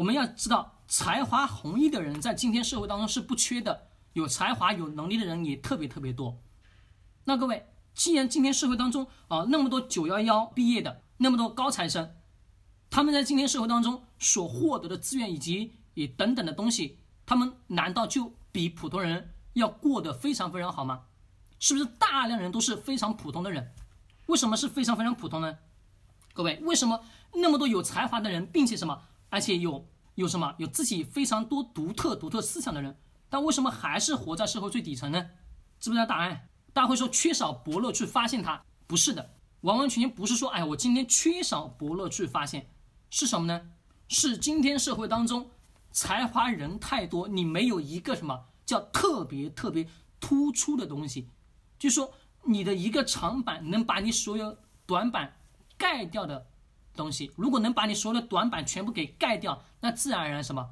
[0.00, 6.38] 我们要知道，才华横溢的人在今天社会当中是不缺的，有才华、有能力的人也特别特别多。
[7.24, 12.14] 那各位，既然今天社会当中啊那么多九幺幺毕业的，那么多高材生，
[12.88, 21.02] 他们在今天社会当中所获得的资源以及以等等的东西，他们难道就比普通人要过得非常非常好吗？
[21.58, 23.74] 是不是大量人都是非常普通的人？
[24.24, 25.58] 为什么是非常非常普通呢？
[26.32, 27.04] 各位，为什么
[27.34, 32.98] 那么多有才华的人，并且什么，而且有有什么有自己非常多独特独特思想的人，
[33.30, 35.30] 但为什么还是活在社会最底层呢？
[35.78, 36.48] 知不知道答案？
[36.72, 42.70] 大家会说缺少伯乐去发现它，不是的，完完全全不是说，哎，我今天缺少伯乐去发现，
[43.08, 43.70] 是什么呢？
[44.08, 45.50] 是今天社会当中
[45.92, 49.88] 才华人太多，你没有一个什么叫特别特别
[50.20, 51.28] 突出的东西，
[51.78, 52.12] 就说
[52.44, 55.36] 你的一个长板能把你所有短板
[55.78, 56.49] 盖掉的
[56.94, 60.70] 东西，如果能把你所有的短板全部给盖掉，那自然而然什么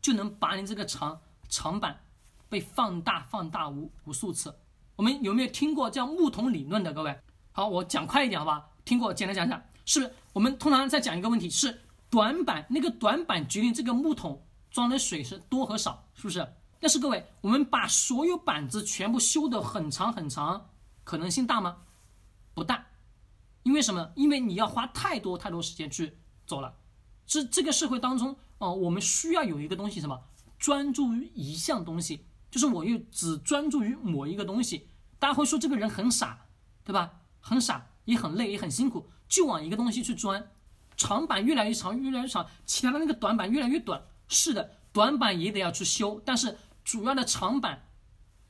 [0.00, 2.00] 就能把你这个长长板
[2.48, 4.54] 被放大放大无无数次。
[4.94, 6.92] 我们有没有听过叫木桶理论的？
[6.92, 7.18] 各位，
[7.52, 8.66] 好，我讲快一点，好吧？
[8.84, 10.14] 听过，简单讲讲，是不是？
[10.32, 16.46] 我们通常在讲一个问题，是短板，那个短板决定这个木桶装的水是多和少，是不是？
[16.78, 20.70] 但是各位，我们把所有板子全部修得很长很长，
[21.04, 21.78] 可能性大吗？
[22.54, 22.85] 不大，
[23.66, 24.12] 因为什么？
[24.14, 26.76] 因为你要花太多太多时间去走了。
[27.26, 30.22] 这这个社会当中，哦，我们需要有一个东西，什么？
[30.56, 32.26] 专注于一项东西。
[32.48, 36.46] 就是我又只专注于某一个东西，大家会说这个人很傻，
[36.84, 37.22] 对吧？
[37.40, 40.52] 很傻，也很累，也很辛苦，就往一个东西去钻，
[40.96, 44.06] 长板越来越长，越来越长，其他的那个短板越来越短。
[44.28, 47.88] 是的，短板也得要去修，但是主要的长板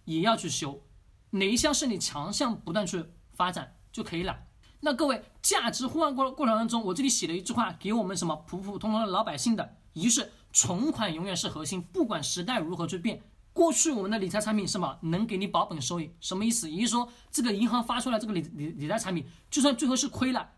[0.05, 0.84] 也要去修。
[1.30, 4.45] 哪一项是你强项，不断去发展就可以了。
[4.80, 13.22] 那各位，价值互换过过程当中，我这里写了一句话，给我们什么普普通通的老百姓的，也就是存款永远是核心，不管时代如何去变。
[13.52, 16.10] 过去我们的理财产品什么能给你保本收益？
[16.20, 16.70] 什么意思？
[16.70, 20.51] 也就是说，这个银行发出来这个理理理财产品，就算最后是亏了，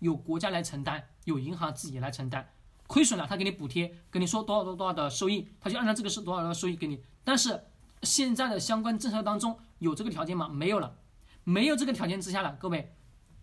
[0.00, 2.48] 有国家来承担，有银行自己来承担。
[2.88, 7.00] 亏损了，他给你补贴，跟你说多少多多少的收益，他就按照这个是多少的收益给你。
[7.22, 7.64] 但是
[8.02, 10.48] 现在的相关政策当中有这个条件吗？
[10.48, 10.96] 没有了，
[11.44, 12.92] 没有这个条件之下了，各位，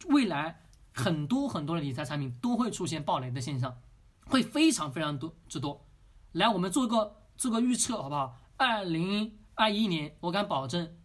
[0.08, 0.62] 未来
[0.94, 3.80] 很多很多的理财产品都会出现暴雷的现象，
[4.26, 5.86] 会非常非常多之多。
[6.34, 8.38] 来，我们做个做个预测，好不好？
[8.58, 10.98] 二零二一年，我敢保证，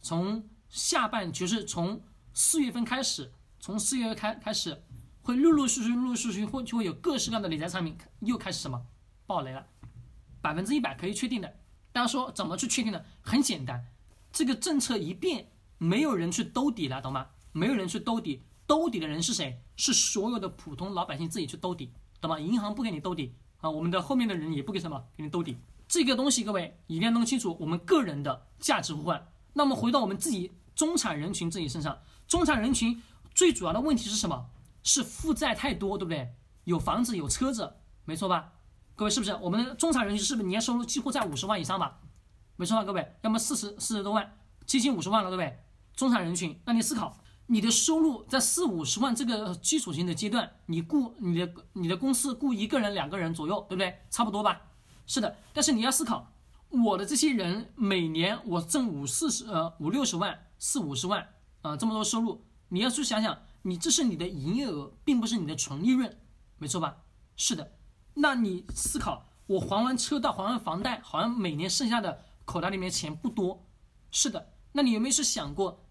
[0.00, 2.02] 从下半就是从
[2.34, 4.82] 四月份开始，从四月开开始，
[5.22, 8.86] 会陆陆续续、陆陆续续会就会有各式各样的理财产品又开始什么
[9.26, 9.66] 爆雷了，
[10.40, 11.56] 百分之一百可以确定的。
[11.92, 13.04] 大家说怎么去确定的？
[13.20, 13.86] 很简单，
[14.32, 17.28] 这个政策一变，没有人去兜底了，懂吗？
[17.52, 19.62] 没有人去兜底，兜底的人是谁？
[19.76, 22.40] 是所有的普通老百姓自己去兜底，懂吗？
[22.40, 25.56] 银行不给你兜底啊，我们的后面的人也不给什么给你兜底。
[25.86, 29.28] 这个东西，各位一定要弄清楚，我们个人的价值互换。
[29.52, 33.02] 那么回到我们自己中产人群自己身上，中产人群
[33.34, 34.48] 最主要的问题是什么？
[34.82, 36.34] 是负债太多，对不对？
[36.64, 37.74] 有房子有车子，
[38.04, 38.52] 没错吧？
[38.94, 39.34] 各位是不是？
[39.42, 42.00] 我们的中产人群是不是年收入几乎在五十万以上吧？
[42.56, 42.84] 没错吧？
[42.84, 45.58] 各位，要么四十四十多万，接近五十万了，对不对？
[45.94, 47.21] 中产人群，那你思考，
[47.52, 54.00] 你的收入在四五十万这个基础型的阶段，你雇你的你的公司雇一个人两个人左右，对不对？
[54.08, 54.58] 差不多吧？
[55.06, 56.32] 是的，但是你要思考，
[56.70, 61.28] 我的这些人每年我挣五四十呃五六十万四五十万
[61.60, 66.16] 啊这么多收入，你要去想想，你这是你的营业额，并不是你的纯利润，
[66.56, 67.02] 没错吧？
[67.36, 67.70] 是的，
[68.14, 73.66] 那你思考，我还完车贷还完房贷，好像每年剩下的口袋里面钱不多，
[74.10, 75.84] 是的，那你有没有去想过，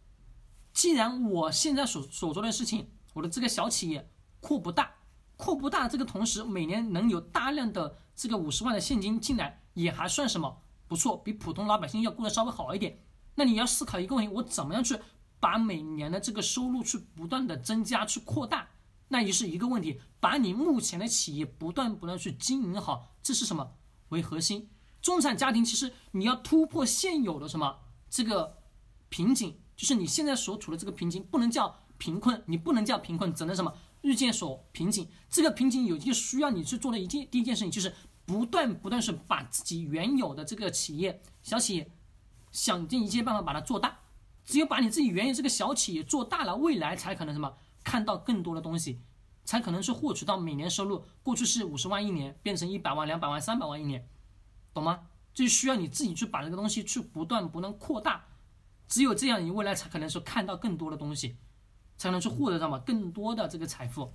[0.74, 4.10] 既然我现在所所做的事情，我的这个小企业
[4.40, 4.92] 扩不大，
[5.38, 7.98] 扩不大，这个同时每年能有大量的。
[8.14, 13.04] 这个五十万的现金进来也还算什么不错，比普通老百姓要过得稍微好一点。
[13.34, 15.00] 那你要思考一个问题：我怎么样去
[15.40, 18.68] 把每年的这个收入去不断的增加、去扩大？
[19.08, 20.00] 那也是一个问题。
[20.20, 23.72] 把你目前的企业不断不断去经营好，这是什么
[24.10, 24.70] 为核心？
[25.02, 28.60] 中产家庭其实你要突破现有的什么这个
[29.10, 35.08] 瓶颈，就是你现在所处的这个瓶颈不能叫贫困，你不能叫贫困，只能什么日渐所瓶颈。
[35.28, 37.92] 这个瓶颈有一个需要你去做的一件第一件事情就是。
[38.24, 41.92] 不断不断是把自己原有的这个企业小企业，
[42.52, 43.98] 想尽一切办法把它做大。
[44.46, 47.52] 只有把你自己原有这个小企业做大了，未来才可能什么
[47.84, 49.02] 看到更多的东西，
[49.44, 51.04] 才可能是获取到每年收入。
[51.24, 54.08] 过去是五十万一年，变成一百万、两百万、三百万一年，
[54.74, 55.02] 懂吗？
[55.34, 58.24] 就需要你自己去把这个东西去不断不断扩大。
[58.92, 61.38] 只有这样，你未来才可能是看到更多的东西，
[61.98, 64.14] 才能去获得什么更多的这个财富。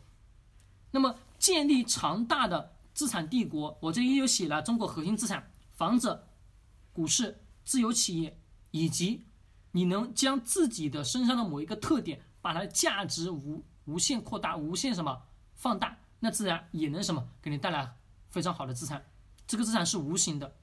[0.92, 2.74] 那么建立强大的。
[2.96, 6.22] 资产帝国，我这里有写了中国核心资产：房子、
[6.94, 8.40] 股市、自由企业，
[8.70, 9.26] 以及
[9.72, 17.98] 你能将自己的身上的某一个特点，把它的价值无无限扩大、无限什么放大，那自然也能什么给你带来
[18.30, 19.04] 非常好的资产。
[19.46, 20.56] 这个资产是无形的。